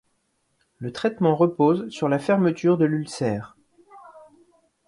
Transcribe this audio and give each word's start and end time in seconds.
Le 0.79 0.91
traitement 0.91 1.35
repose 1.35 1.87
sur 1.91 2.09
la 2.09 2.17
fermeture 2.17 2.79
de 2.79 2.85
l'ulcère. 2.85 3.55